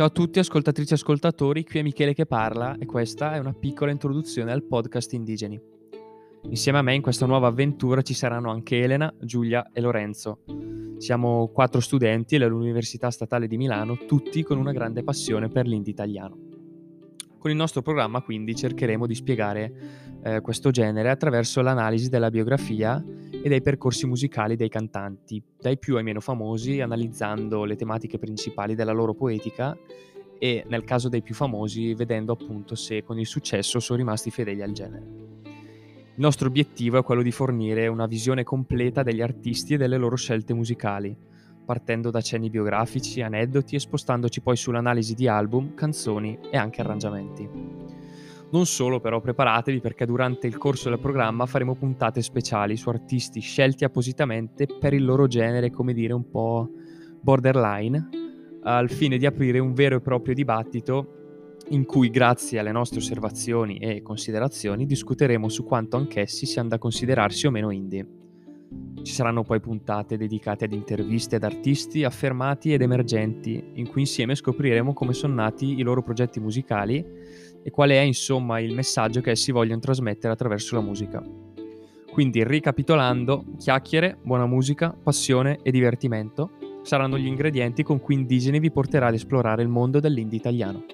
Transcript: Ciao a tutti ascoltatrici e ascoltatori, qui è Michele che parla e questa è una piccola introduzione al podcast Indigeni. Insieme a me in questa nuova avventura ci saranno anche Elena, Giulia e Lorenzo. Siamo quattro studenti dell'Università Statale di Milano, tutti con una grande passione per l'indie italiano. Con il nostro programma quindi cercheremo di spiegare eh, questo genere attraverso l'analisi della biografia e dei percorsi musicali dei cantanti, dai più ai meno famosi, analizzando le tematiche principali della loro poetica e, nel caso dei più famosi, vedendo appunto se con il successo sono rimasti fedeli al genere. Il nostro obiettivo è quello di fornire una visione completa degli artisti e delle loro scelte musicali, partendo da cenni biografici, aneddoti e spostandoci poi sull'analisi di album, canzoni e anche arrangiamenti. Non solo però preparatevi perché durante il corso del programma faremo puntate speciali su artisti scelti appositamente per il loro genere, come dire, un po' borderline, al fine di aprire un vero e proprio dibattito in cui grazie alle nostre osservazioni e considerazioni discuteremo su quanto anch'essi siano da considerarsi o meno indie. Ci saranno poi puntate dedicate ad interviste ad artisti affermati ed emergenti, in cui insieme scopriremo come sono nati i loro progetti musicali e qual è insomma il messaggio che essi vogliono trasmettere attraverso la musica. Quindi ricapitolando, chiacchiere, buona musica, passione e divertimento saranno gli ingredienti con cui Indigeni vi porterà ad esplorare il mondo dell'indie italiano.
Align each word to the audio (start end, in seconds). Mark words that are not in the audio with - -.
Ciao 0.00 0.08
a 0.08 0.12
tutti 0.12 0.38
ascoltatrici 0.38 0.92
e 0.92 0.96
ascoltatori, 0.96 1.62
qui 1.62 1.80
è 1.80 1.82
Michele 1.82 2.14
che 2.14 2.24
parla 2.24 2.74
e 2.78 2.86
questa 2.86 3.34
è 3.34 3.38
una 3.38 3.52
piccola 3.52 3.90
introduzione 3.90 4.50
al 4.50 4.62
podcast 4.62 5.12
Indigeni. 5.12 5.60
Insieme 6.44 6.78
a 6.78 6.82
me 6.82 6.94
in 6.94 7.02
questa 7.02 7.26
nuova 7.26 7.48
avventura 7.48 8.00
ci 8.00 8.14
saranno 8.14 8.50
anche 8.50 8.80
Elena, 8.80 9.12
Giulia 9.20 9.72
e 9.74 9.80
Lorenzo. 9.82 10.38
Siamo 10.96 11.48
quattro 11.48 11.80
studenti 11.80 12.38
dell'Università 12.38 13.10
Statale 13.10 13.46
di 13.46 13.58
Milano, 13.58 13.98
tutti 14.06 14.42
con 14.42 14.56
una 14.56 14.72
grande 14.72 15.02
passione 15.02 15.50
per 15.50 15.66
l'indie 15.66 15.92
italiano. 15.92 16.38
Con 17.36 17.50
il 17.50 17.56
nostro 17.58 17.82
programma 17.82 18.22
quindi 18.22 18.56
cercheremo 18.56 19.06
di 19.06 19.14
spiegare 19.14 19.72
eh, 20.22 20.40
questo 20.40 20.70
genere 20.70 21.10
attraverso 21.10 21.60
l'analisi 21.60 22.08
della 22.08 22.30
biografia 22.30 23.04
e 23.42 23.48
dei 23.48 23.62
percorsi 23.62 24.06
musicali 24.06 24.56
dei 24.56 24.68
cantanti, 24.68 25.42
dai 25.58 25.78
più 25.78 25.96
ai 25.96 26.02
meno 26.02 26.20
famosi, 26.20 26.80
analizzando 26.80 27.64
le 27.64 27.76
tematiche 27.76 28.18
principali 28.18 28.74
della 28.74 28.92
loro 28.92 29.14
poetica 29.14 29.76
e, 30.38 30.64
nel 30.68 30.84
caso 30.84 31.08
dei 31.08 31.22
più 31.22 31.34
famosi, 31.34 31.94
vedendo 31.94 32.32
appunto 32.32 32.74
se 32.74 33.02
con 33.02 33.18
il 33.18 33.26
successo 33.26 33.80
sono 33.80 33.98
rimasti 33.98 34.30
fedeli 34.30 34.62
al 34.62 34.72
genere. 34.72 35.06
Il 35.44 36.26
nostro 36.26 36.48
obiettivo 36.48 36.98
è 36.98 37.02
quello 37.02 37.22
di 37.22 37.30
fornire 37.30 37.86
una 37.86 38.06
visione 38.06 38.44
completa 38.44 39.02
degli 39.02 39.22
artisti 39.22 39.74
e 39.74 39.76
delle 39.78 39.96
loro 39.96 40.16
scelte 40.16 40.52
musicali, 40.52 41.16
partendo 41.64 42.10
da 42.10 42.20
cenni 42.20 42.50
biografici, 42.50 43.22
aneddoti 43.22 43.74
e 43.74 43.80
spostandoci 43.80 44.40
poi 44.40 44.56
sull'analisi 44.56 45.14
di 45.14 45.28
album, 45.28 45.74
canzoni 45.74 46.38
e 46.50 46.56
anche 46.56 46.80
arrangiamenti. 46.80 47.79
Non 48.52 48.66
solo 48.66 48.98
però 48.98 49.20
preparatevi 49.20 49.80
perché 49.80 50.04
durante 50.06 50.48
il 50.48 50.58
corso 50.58 50.88
del 50.88 50.98
programma 50.98 51.46
faremo 51.46 51.76
puntate 51.76 52.20
speciali 52.20 52.76
su 52.76 52.88
artisti 52.88 53.38
scelti 53.38 53.84
appositamente 53.84 54.66
per 54.66 54.92
il 54.92 55.04
loro 55.04 55.28
genere, 55.28 55.70
come 55.70 55.92
dire, 55.92 56.12
un 56.12 56.28
po' 56.28 56.68
borderline, 57.20 58.08
al 58.62 58.90
fine 58.90 59.18
di 59.18 59.26
aprire 59.26 59.60
un 59.60 59.72
vero 59.72 59.96
e 59.96 60.00
proprio 60.00 60.34
dibattito 60.34 61.14
in 61.68 61.84
cui 61.84 62.10
grazie 62.10 62.58
alle 62.58 62.72
nostre 62.72 62.98
osservazioni 62.98 63.78
e 63.78 64.02
considerazioni 64.02 64.84
discuteremo 64.84 65.48
su 65.48 65.64
quanto 65.64 65.96
anch'essi 65.96 66.44
siano 66.44 66.68
da 66.68 66.78
considerarsi 66.78 67.46
o 67.46 67.52
meno 67.52 67.70
indie. 67.70 68.19
Ci 69.02 69.12
saranno 69.12 69.42
poi 69.42 69.60
puntate 69.60 70.16
dedicate 70.16 70.66
ad 70.66 70.72
interviste 70.72 71.36
ad 71.36 71.44
artisti 71.44 72.04
affermati 72.04 72.72
ed 72.72 72.82
emergenti, 72.82 73.72
in 73.74 73.88
cui 73.88 74.02
insieme 74.02 74.34
scopriremo 74.34 74.92
come 74.92 75.14
sono 75.14 75.34
nati 75.34 75.78
i 75.78 75.82
loro 75.82 76.02
progetti 76.02 76.38
musicali 76.38 77.04
e 77.62 77.70
qual 77.70 77.90
è 77.90 77.98
insomma 77.98 78.60
il 78.60 78.74
messaggio 78.74 79.20
che 79.20 79.30
essi 79.30 79.52
vogliono 79.52 79.80
trasmettere 79.80 80.32
attraverso 80.32 80.74
la 80.74 80.82
musica. 80.82 81.22
Quindi 82.12 82.44
ricapitolando, 82.44 83.44
chiacchiere, 83.56 84.18
buona 84.22 84.46
musica, 84.46 84.90
passione 84.90 85.60
e 85.62 85.70
divertimento 85.70 86.50
saranno 86.82 87.18
gli 87.18 87.26
ingredienti 87.26 87.82
con 87.82 88.00
cui 88.00 88.14
Indigeni 88.14 88.58
vi 88.58 88.70
porterà 88.70 89.08
ad 89.08 89.14
esplorare 89.14 89.62
il 89.62 89.68
mondo 89.68 90.00
dell'indie 90.00 90.38
italiano. 90.38 90.84